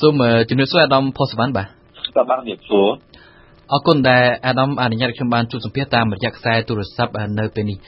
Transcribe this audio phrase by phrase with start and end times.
[0.00, 1.68] សូមជំរាបសួរអាដាមផុសវណ្ណបាទ
[2.16, 2.88] បាទបាទជំរាបសួរ
[3.72, 7.78] អរគុណដែលអាដាមអនុញ្ញាតខ្ញុំបានជួបសម្ភាសតាមរយៈខ្សែទូរស័ព្ទនៅពេលនេះ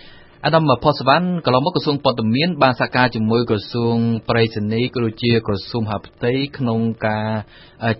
[0.46, 3.97] អាដាមផុសវណ្ណកន្លងមកក្រសួងព័ត៌មានបានសហការជាមួយក្រសួង
[4.29, 7.28] ប្រៃសណីក៏ដូចជាក្រសួងហាផ្ទៃក្នុងការ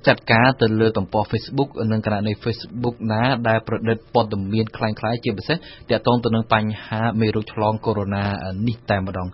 [0.08, 5.58] ចាត់ការទៅលើទំព័រ Facebook និងគណនី Facebook ណាដែលប្រឌិតព័ត៌មានคล้ายៗជាពិសេស
[5.90, 8.08] ទាក់ទងទៅនឹងបញ្ហាមេរោគឆ្លងកូវីដ
[8.38, 9.28] -19 នេះតែម្ដង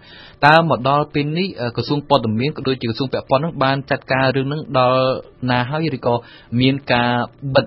[0.45, 5.04] តើមកដល់ពេលនេះក្រសួងព័ត៌មានក៏ដូចជាក្រសួងពាក់ព័ន្ធនឹងបានចាត់ការរឿងនឹងដល់
[5.49, 6.13] ណាហើយឬក៏
[6.59, 7.11] មានការ
[7.55, 7.65] បិទ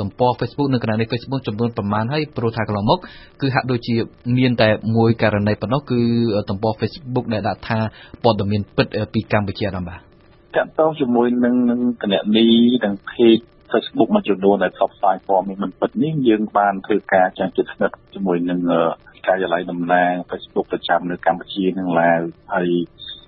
[0.00, 2.98] ទំព័រ Facebook និងគណនី Facebook ចំនួនប្រមាណហើយព្រោះថាកន្លងមក
[3.40, 3.94] គឺហាក់ដូចជា
[4.38, 6.01] មានតែ មួយករណីប៉ុណ្ណោះគឺ
[6.49, 7.79] ទំព័រ Facebook ដែលដាក់ថា
[8.23, 9.99] ព័ត៌មានពិតពីកម្ពុជាដល់បាទ
[10.55, 12.47] តាក់ទងជាមួយនឹងនឹងគណនី
[12.83, 18.59] និង page Facebook មួយចំនួនដែលផ្សព្វផ្សាយព័ត៌មានមិនពិតនេះយើងបានធ្វើការចាស់ជិតស្និទ្ធជាមួយនឹង
[19.27, 22.19] ការិយាល័យតំណាង Facebook ប្រចាំនៅកម្ពុជានិងឡាវ
[22.53, 22.69] ហើយ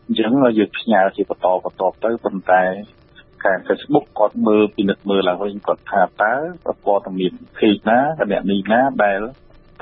[0.05, 2.63] អញ្ចឹងយើងផ្ញើជាបន្តបន្តទៅប៉ុន្តែ
[3.46, 6.34] ការ Facebook គាត់មើលពិនិត្យមើលឡើងវិញគាត់ថាតើ
[6.86, 9.22] ព័ត៌មាន page ណាគណនីណាដែល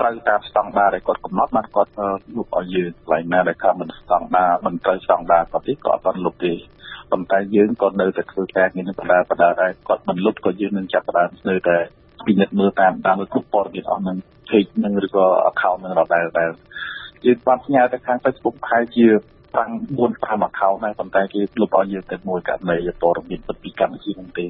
[0.00, 1.90] ត្រូវតាមស្តង់ដារដែលគាត់កំណត់បានគាត់
[2.36, 6.52] លុបឲ្យយើងកន្លែងណាដែលថាមិនស្តង់ដារមិនត្រូវស្តង់ដារគាត់ទេក៏អត់បានលុបទេ
[7.10, 11.76] ប៉ុន្តែយើងក៏នៅតែធ្វើការងារនឹងបដាបដាដែរគាត់មិនលុបក៏យើងនឹងចាប់ផ្ដើមនៅតែ
[12.26, 14.16] ពិនិត្យមើលតាមតាមគ្រប់ព័ត៌មានអស់នឹង
[14.48, 16.50] page នឹងឬក៏ account នឹងរដែរដែល
[17.26, 19.06] យើងបានផ្ញើទៅខាង Facebook ប្រហែលជា
[19.58, 24.46] តាំង4 5 account ដែរប៉ុន្តែគេលុបឲ្យយើងតែមួយករណីព័ត៌មានពិតពីកម្ពុជានោះទេ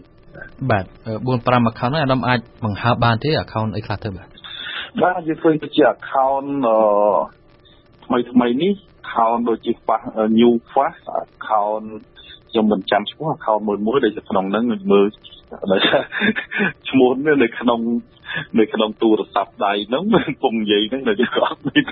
[0.70, 4.29] បាទ4 5 account ហ្នឹងអាដាមអាចបង្ហើបបានទេ account អីខ្លះទៅបាទ
[4.98, 6.48] បាទយើងឃើញទៅជា account
[8.05, 10.06] ថ្មីថ្មីនេះ account ដូចជា Fast
[10.38, 11.86] New Fast account
[12.50, 15.06] ខ្ញុំមិនចាំឈ្មោះ account មួយមួយដែលក្នុងហ្នឹងមើល
[16.88, 17.80] ឈ្មោះនេះនៅក្នុង
[18.58, 20.02] នៅក្នុងទូរស័ព្ទដៃហ្នឹង
[20.42, 21.84] ពុំនិយាយហ្នឹងដែលយើងក៏អត់មាន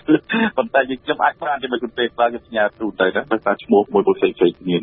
[0.56, 4.78] ប៉ុន្តែយើងខ្ញុំអាចបានជាមួយគុណទេបើខ្ញុំផ្ញើទូទៅណាដោយសារឈ្មោះមួយមួយផ្សេងៗគ្នា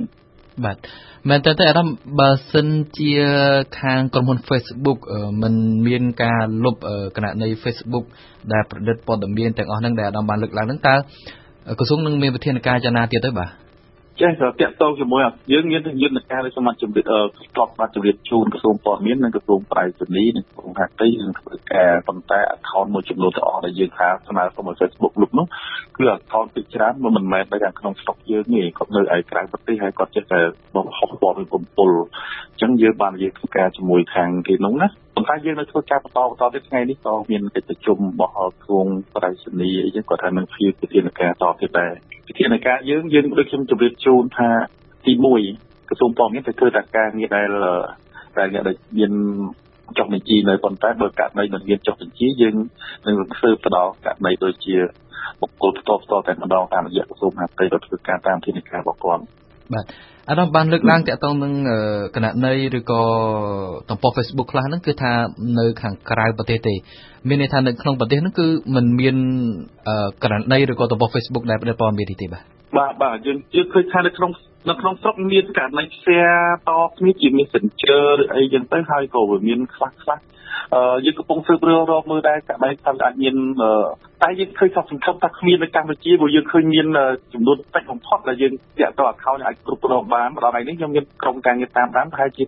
[0.64, 0.78] បាទ
[1.30, 2.68] មែនតើអារម្មណ៍បើសិន
[2.98, 3.12] ជា
[3.80, 5.00] ខាងក្រុមហ៊ុន Facebook
[5.42, 5.54] មិន
[5.88, 6.76] មានការលុប
[7.16, 8.06] គណនី Facebook
[8.54, 10.96] ដែលប្រឌិតព័ត៌មានទាំងអស់ហ្នឹងដែលអាដាមបានលើកឡើងហ្នឹងតើ
[11.80, 13.65] ក្រសួងនឹងមានវិធានការយ៉ាងណាទៀតទៅបាទ
[14.22, 15.22] ចេះតែតាក់ទងជាមួយ
[15.52, 25.46] យើងមានយន្តការនៃសមាជិកស្របបាត់ជម្រាបជូនក្រសួងព័ត៌មាននិងក្រសួងប្រៃសណីនិងក្រសួងហាផ្ទៃនឹងធ្វើការប៉ុន្តែ account មួយចំនួនទាំងអស់ដែលយើងថាស្នើសុំឲ្យ Facebook លុបនោះ
[25.98, 30.42] គឺ account ពីច្រើនមិនមែននៅក្នុងស្តុកយើងទេគាត់នៅឯក្រៅប្រទេសហើយគាត់ចេះតែ
[30.76, 31.90] បំហុសព័ត៌មានបំពុល
[32.52, 41.94] អញ្ចឹងយើងបានយើងធ្វើការជាមួយខាងគេនោះណាប៉ុន្តែយើងនៅធ្វើការបន្តបន្តទៀតថ្ងៃនេះក៏មានកិច្ចប្រជុំរបស់ក្រសួងប្រៃសណីអីចឹងគាត់ថានឹងព្យាវិធានការតទៀតដែរ
[42.28, 44.50] វិធានការយើងយើងដូចខ្ញុំជម្រាបជូនថា
[45.06, 45.14] ទី
[45.52, 47.50] 1ក្រសួងព័ត៌មានទៅធ្វើតែការងារដែល
[48.38, 49.12] ដែលអ្នកដែលមាន
[49.98, 52.56] ចុះបញ្ជីនៅប៉ុន្តែបើករណីមិនមានចុះបញ្ជីយើង
[53.08, 54.76] នឹងធ្វើទៅដល់ករណីដូចជា
[55.42, 59.24] បុគ្គលផ្ទាល់ផ្ទាល់តែម្ដងតាមរយៈក្រសួងមហាផ្ទៃទៅធ្វើការតាមធានាការរបស់គាត់
[59.74, 59.86] បាទ
[60.30, 61.54] អាដាមបានលើកឡើងតាក់ទងនឹង
[62.16, 63.02] គណនីឬក៏
[63.90, 65.12] ទំព័រ Facebook ខ្លះហ្នឹងគឺថា
[65.60, 66.74] នៅខាងក្រៅប្រទេសទេ
[67.28, 69.16] មានន័យថានៅក្នុងប្រទេសហ្នឹងគឺมันមាន
[70.24, 72.44] គណនីឬក៏ទំព័រ Facebook ដែលផ្ដល់ព័ត៌មាននេះទេបាទ
[72.78, 74.32] បាទបាទយើងយើងឃើញថានៅក្នុង
[74.70, 76.26] នៅក្នុងស្រុកមានករណីផ្សាយ
[76.70, 80.20] តគ្នាជា Messenger ឬអីចឹងទៅហើយក៏វាមានខ្លះខ្លះ
[81.06, 83.36] យើងកំពុងស៊ើបរឿងរកមើលដែរករណីថាអាចមាន
[84.24, 86.88] តែយើងឃើញថាសង្ឃឹមថាគ្មាននៅកម្ពុជាព្រោះយើងឃើញមាន
[87.34, 92.48] ចំនួនតិចបំផុតដែលយើងតាក់ទង account អាចគ្រប់គ្រងបានម្ដងថ្ងៃនេះខ្ញុំមានក្រុមការងារតាមដានប្រហែលជា6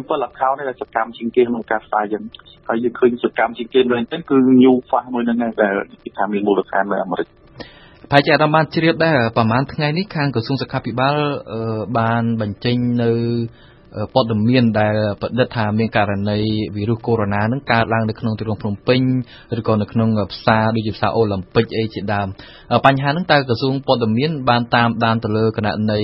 [0.00, 2.22] 7 account ដែលសកម្មជាងគេក្នុងការផ្សាយចឹង
[2.68, 5.52] ហើយយើងឃើញសកម្មជាងគេវិញទៅគឺ new fast មួយហ្នឹងដែល
[6.02, 7.28] គេថាមានមូលដ្ឋាននៅអាមេរិក
[8.10, 11.16] ប្រហែលជាអាដាមបានជ្រាបដែរប្រហែលថ្ងៃនេះខាងក្រសួងសុខាភិបាល
[11.98, 13.10] បានបញ្ចេញនៅ
[14.14, 16.38] ព័ត៌មានដែលប្រឌិតថាមានករណី
[16.76, 19.00] វីរុសកូវីដ -19 នឹងកើតឡើងនៅក្នុងទីក្រុងភ្នំពេញ
[19.58, 22.28] ឬក៏នៅក្នុងផ្សារដូចជាផ្សារអូឡ িম্প ពិកអីជាដើម
[22.86, 26.00] បញ្ហាហ្នឹងតើក្រសួងព័ត៌មានបានតាមដានទៅលើគណនី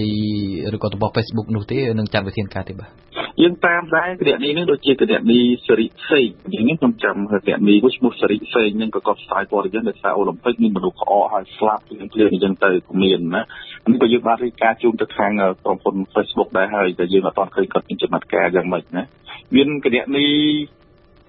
[0.74, 3.05] ឬក៏ទំព័រ Facebook នោះទេនឹងចាត់វិធានការទេបាទ
[3.42, 12.70] យើងតាមដែរគណនីនេះដូចជាគណនីសេរីសេងនេះខ្ញុំចាំគណនីមួយឈ្មោះសេរីសេងនឹងក៏គាត់ផ្សាយព័ត៌មាននៅផ្សារអូឡ িম্প ពិកមានមនុស្សក្អកហើយស្លាប់ភ្លាមភ្លាមអញ្ចឹងទៅ
[13.02, 13.42] មានណា
[13.90, 15.32] នេះក៏យើងបានរៀបការជូនទៅខាង
[15.64, 19.02] ក្រុមហ៊ុន Facebook ដែរហើយតែយើងអត់ទាន់ឃើញគាត់មានចំណាត់ការយ៉ាងម៉េចណា
[19.54, 20.26] មានគណនី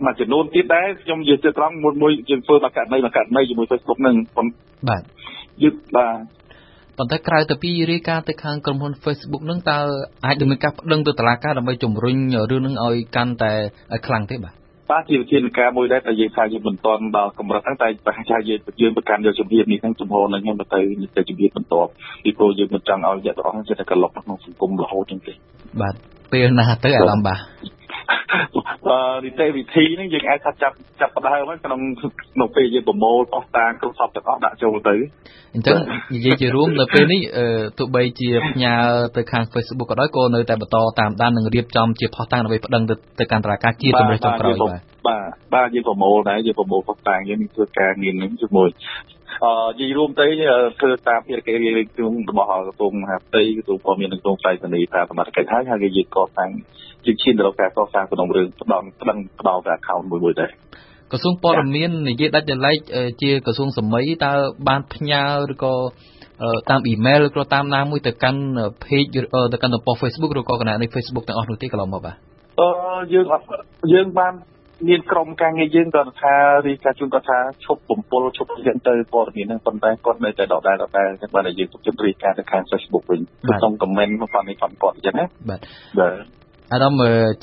[0.05, 4.15] មួយចំនួនទៀតដែរខ្ញុំនិយាយទៅត្រង់មួយមួយយើងធ្វើមកករណីមកករណីជាមួយ Facebook នឹង
[4.89, 5.01] បាទ
[5.63, 6.15] យើងបាទ
[6.97, 9.77] ប៉ុន្តែក្រៅទៅពីរាយការណ៍ទៅខាងក្រុមហ៊ុន Facebook នឹងតើ
[10.25, 12.15] អាចដំណើរការប្តឹងទៅតុលាការដើម្បីជំរុញ
[12.51, 13.51] រឿងនឹងឲ្យកាន់តែ
[14.07, 14.53] ខ្លាំងទេបាទ
[14.91, 20.65] បាទជាវិធានការមួយដែរតែយើងថាយើងមិនទាន់ដល់កម្រិតហ្នឹងតែប្រហែលថាយើងយើងប្រកាន់យកជំនាញនេះហ្នឹងចំហនឹងខ្ញុំទៅ
[21.17, 21.89] ទៅជំនាញបន្ទាប់
[22.23, 25.33] ពីព្រោះយើងមិនចង់ឲ្យអ្នកទាំងអស់ចិត្តតែក្លុកក្នុងសង្គមរហូតចឹងទេ
[25.81, 25.95] បាទ
[26.31, 27.39] ពេលណាទៅអារម្មណ៍បាទ
[29.23, 34.95] នីតិវិធីហ្នឹងយើងអាចថាចាប់ចាប់ផ្ដើមក្នុងក្នុងពេលយើងប្រមូលបោះតាងគ្រប់សពទាំងអស់ដាក់ចូលទៅ
[35.53, 35.77] អញ្ចឹង
[36.15, 37.21] និយាយជារួមនៅពេលនេះ
[37.77, 38.73] ទោះបីជាផ្ញើ
[39.15, 48.69] ទៅខាង Facebook ក៏ដោយក៏នៅតែបន្តតាមដាននិងរៀបចំជាផុសតាងដើម្បីប្តឹងទៅទៅកាន់តុលាការជាជំរេចចុងក្រោយបាទបាទបាទយើងប្រមូលដែរយើងប្រមូលផុសតាងយើងធ្វើការងារនឹងជាមួយ
[49.09, 49.16] អឺ
[49.79, 50.25] និយាយរួមទៅ
[50.79, 56.49] ធ្វើតាមភារកិច្ចរៀបចំរបស់ក្រសួងមហាផ្ទៃក្រសួងព័ត៌មាននិងក្រសួងផ្សាយសនីតាមសមត្ថកិច្ចហើយហើយយើងកសាង
[57.05, 60.51] ជាឈានទៅរកការកសាងក្នុងរឿងផ្ដំផ្ដឹងផ្ដល់ទៅ account មួយមួយដែរ
[61.11, 62.77] ក្រសួងព័ត៌មាននិយាយដាច់ដោយឡែក
[63.21, 64.33] ជាក្រសួងសម័យតើ
[64.67, 65.73] បានផ្ញើឬក៏
[66.69, 68.41] តាមអ៊ីមែលឬក៏តាមណាមួយទៅកាន់
[68.83, 69.09] page
[69.53, 72.15] ទៅកាន់ទំព័រ Facebook ឬក៏គណនី Facebook ទាំងអស់នោះទេកន្លងមកបាទ
[72.59, 72.69] អឺ
[73.13, 73.25] យើង
[73.93, 74.33] យើងបាន
[74.87, 76.35] មានក្រុមការងារយើងគាត់ថា
[76.67, 85.59] រីកាជូនគាត់ថាឈប់បំពល់ឈប់រៀនទៅព័ត៌មានហ្នឹងប៉ុន្តែគាត់នៅតែដដែលដដែលចឹងបានតែយើងទុកចិត្តរីកាទៅខាង Facebook វិញក្នុងខមមិនមកគាត់នេះគាត់គាត់អញ្ចឹងណាបាទ
[85.99, 86.37] បាទ
[86.73, 86.93] អាដាម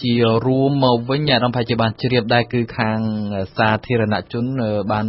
[0.03, 0.12] ជា
[0.47, 2.99] រួមមកវិញអាដាមប្រហែលជាបានជ្រាបដែរគឺខាង
[3.56, 4.44] សាធារណជន
[4.93, 5.05] បាន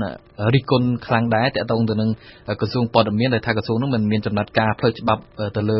[0.53, 2.09] រិះគន់ខ្លាំងដែរតកតងទៅនឹង
[2.59, 5.21] ក្រសួងព័ត៌មានដែលថាក្រសួងនោះមិនមានចំណាត់ការផ្លូវច្បាប់
[5.57, 5.79] ទៅលើ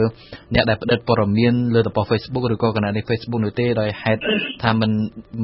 [0.54, 4.22] អ្នកដែលផ្តិតព័ត៌មានលើទំព័រ Facebook ឬក៏គណនី Facebook នោះទេដោយហេតុ
[4.64, 4.92] ថាមិន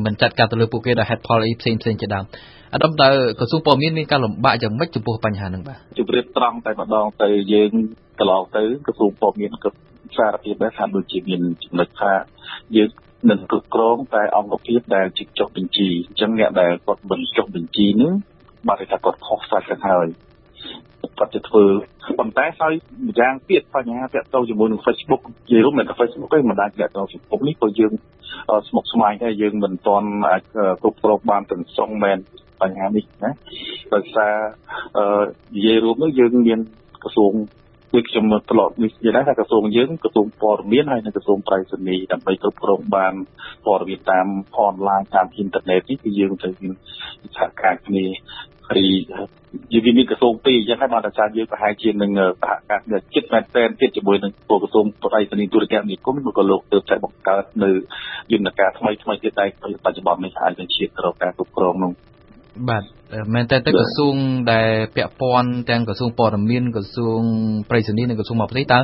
[0.05, 2.25] មិនចាត់ការទៅលើពួកគេដោយហេតុផលអីផ្សេងផ្សេងជាដើម
[2.73, 3.09] អាដាមតើ
[3.39, 7.71] ក្រសួងព័ត៌មានមានការលំបាកយ៉ាងម៉េចចំពោះបញ្ហាហ្នឹងបាទជម្រាបត្រង់តែម្ដងទៅយើង
[8.19, 9.69] កន្លងទៅក្រសួងព័ត៌មានក៏
[10.17, 12.11] សារភាពដែរថាដូចជាមានចំណុចថា
[12.75, 12.89] យើង
[13.29, 18.13] នឹងគ្រប់គ្រងតែអង្គភាពដែលជិះចុះបញ្ជីអញ្ចឹងអ្នកដែលគាត់មិនចុះបញ្ជីនឹង
[18.67, 20.07] បាទថាគាត់ខុសសាច់ទៅហើយ
[21.17, 21.65] គាត់จะធ្វើ
[22.19, 22.73] ប៉ុន្តែហើយ
[23.07, 27.93] ម្យ៉ាងទៀតបញ្ហាតាក់ទងជាមួយនឹង Facebook និយាយរួមមិនតែ Facebook ទេមិនដាច់តាក់ទង Facebook នេះក៏យើង
[28.67, 30.41] ស្មុគស្មាញដែរយើងមិនទាន់អាច
[30.81, 32.17] គ្រប់គ្រងបានទាំងស្រុងមែន
[32.61, 33.31] បញ្ហានេះណា
[33.93, 34.33] ដោយសារ
[35.55, 36.59] និយាយរួមនោះយើងមាន
[37.03, 37.33] ក្រសួង
[37.93, 43.13] ដូចខ្ញុំត្រឡប់នេះនិយាយដែរថាក្រសួងយើងក្រសួងព័ត៌មានហើយនិងក្រសួងប្រៃសណីដើម្បីគ្រប់គ្រងបាន
[43.65, 44.27] ព័ត៌មានតាម
[44.57, 46.73] អនឡាញតាមអ៊ីនធឺណិតនេះគឺយើងត្រូវមាន
[47.37, 48.05] សហការគ្នា
[48.69, 48.85] ហើយ
[49.73, 52.11] យើងមានក្រសួងពីរអញ្ចឹងហើយបានតែថាយើងប្រហែលជានឹង
[52.41, 57.71] សហការគ្នាចិត្តមែនទែនទៀតជាមួយនឹងក្រសួងប្រៃសណីទូរគមនាគមន៍ក៏លោកទើបតែបង្កើតនៅ
[58.31, 59.49] យន្តការថ្មីថ្មីទៀតដែរ
[59.85, 61.93] បច្ចុប្បន្ននេះអាចនឹងជាក្រៅការគ្រប់គ្រងនោះ
[62.69, 62.83] បាទ
[63.33, 64.15] មែនតើទៅក្រសួង
[64.51, 67.21] ដែលពាក់ព័ន្ធទាំងក្រសួងព័ត៌មានក្រសួង
[67.69, 68.79] ប្រៃសណីនិងក្រសួងមហាផ្ទៃតើ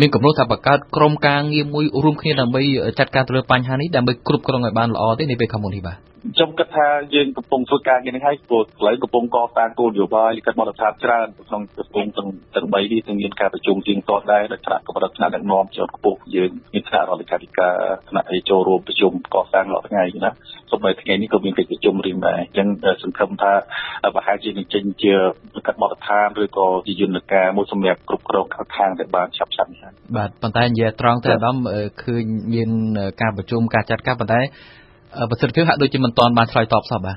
[0.00, 2.62] មានគម្រោងថាបង្កើតក្រុមការងារមួយរួមគ្នាដើម្បី
[2.98, 17.74] ចាត់ការទៅលើបញ្ហានេះដើម្បីគ្រប់គ្រងឲ្យបានល្អទេនៅពេលខាងមុខនេះបាទ ខ្ញុំគិតថាយើងកំពុងធ្វើការងារនេះហើយព្រោះកន្លែងកំពុងកសាងគោលនយោបាយលិខិតបទដ្ឋានច្រើនក្នុងក្រសួងទាំងទាំង3នេះទាំងមានការប្រជុំទៀងទាត់ដែរដោយថ្នាក់កម្រិតថ្នាក់ដឹកនាំជាន់ខ្ពស់យើងមានថ្នាក់រដ្ឋលេខាធិការ
[18.10, 20.30] ថ្នាក់អីចូលរួមប្រជុំកសាងរាល់ថ្ងៃណា
[20.70, 22.68] សូម្បីថ្ងៃនេះក៏មានកិច្ចប្រជុំរៀងដែរអញ្ចឹង
[23.02, 23.52] សង្ឃឹមថា
[24.14, 25.14] ប្រហែលជានឹងចេញជា
[25.56, 29.80] លិខិតបទដ្ឋានឬក៏ជាយន្តការមួយសម្រាប់គ្រប់គ្រងខាងតែបានឆាប់ឆាប់នេះ
[30.16, 31.56] បាទប៉ុន្តែនិយាយត្រង់ទៅអាដាម
[32.02, 32.24] ឃើញ
[32.54, 32.70] មាន
[33.22, 34.42] ការប្រជុំការចាត់ការប៉ុន្តែ
[35.30, 37.16] ប្រសិទ្ធភាពហាក់ដូចជាមិនទាន់បានឆ្លើយតបសោះបាទ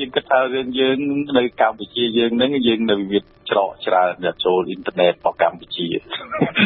[0.00, 0.96] យើងគិតថារឿងយើង
[1.38, 3.20] នៅកម្ពុជាយើងហ្នឹងយើងនៅវា
[3.50, 5.86] ច្រកច្រើនដែលចូលអ៊ីនធឺណិតរបស់កម្ពុជា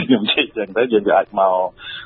[0.05, 1.57] ខ្ញុំនិយាយចឹងទៅយើងអាចមក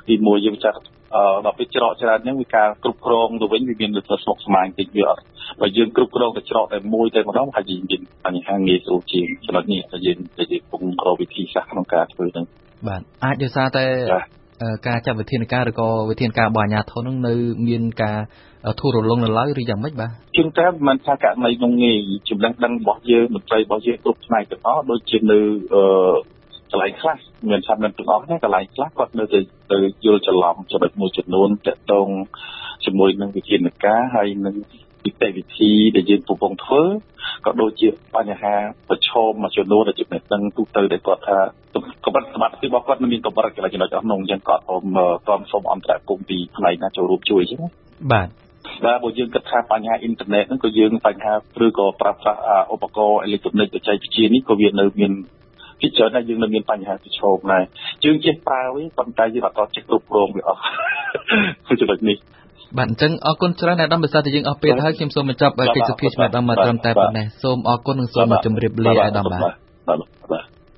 [0.09, 0.79] ទីមួយយើងចាត់
[1.15, 5.23] អឺដល់ពេលច្រកច្រើនហ្នឹងវាការគ្រប់គ្រងទៅវិញវាមានលទ្ធស្មុគស្មាញតិចវាអត់
[5.61, 12.47] បើយើងគ្រប់គ្រងតែច្រកតែមួយតែម្ដងហើយយើងមានបញ្ហាងាយស្រួលជាងចំណុចនេះតែយើងតែយើងពងរកវិធីសាស្ត្រក្នុងការធ្វើហ្នឹង
[12.89, 13.85] បាទអាចដោយសារតែ
[14.87, 17.35] ការចាត់វិធានការឬក៏វិធានការរបស់អាជ្ញាធរនឹងនៅ
[17.69, 18.19] មានការ
[18.81, 25.39] ធូររលុងនៅឡើយឬយ៉ាងម៉េចបាទជាងតែមិនថាករណីនោះងាយចំណេះដឹងរបស់យើងមន្ត្រីរបស់យើងគ្រប់ផ្នែកទាំងអស់ដូចជានៅ
[25.75, 25.83] អឺ
[26.71, 27.17] កន្លែងខ្លះ
[27.51, 29.41] មានថាមិនទាំងអស់ណាកន្លែងខ្លះគាត់នៅតែ
[29.73, 32.09] ទៅយល់ច្រឡំចំណុចមួយចំនួនតកតង
[32.85, 34.57] ជាមួយនឹងវិធានការហើយនឹង
[35.09, 36.83] នីតិវិធីដែលយើងកំពុងធ្វើ
[37.47, 38.55] ក៏ដូចជាបញ្ហា
[38.89, 41.39] ប្រឈមមួយចំនួនដែលចំណេះដឹងទូទៅដែលគាត់ថា
[42.05, 44.99] កម្រិតសមត្ថភាពរបស់គាត់មានកម្រិតកន្លែងចំណុចអស់នោះអញ្ចឹងគាត់សូម
[45.29, 47.61] តមសូមអន្តរកម្មពីផ្នែកណាចូលរួមជួយអញ្ចឹង
[48.13, 48.29] បាទ
[48.85, 51.33] បាទបើយើងគិតថាបញ្ហាអ៊ីនធឺណិតហ្នឹងក៏យើងបញ្ហា
[51.65, 52.41] ឬក៏ប្រើប្រាស់
[52.75, 55.13] ឧបករណ៍អេឡិចត្រូនិកបច្ចេកវិទ្យានេះក៏វានៅមាន
[55.81, 57.65] ពីច្រើនតែយើងនៅមានបញ្ហាប្រឈមដែរ
[58.05, 60.61] យើងចេះប្រើវាប៉ុន្តែយើងអត់ចេះគ្រប់គ្រងវាអស់
[61.67, 62.19] គឺចំណុចនេះ
[62.77, 69.43] បាទអញ្ចឹងអរគុណច្រើនអាដាមបើសិនតែយើងអស់ពេលហើយខ្ញុំសូមបញ្ចប់កិច្ចសភាជាមួយអាដាមមកត្រឹមតែប៉ុណ្ណេះសូមអរគុណនិងសូមជម្រាបលាអាដាមបាទ
[70.33, 70.58] បាទ